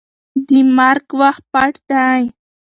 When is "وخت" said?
1.21-1.43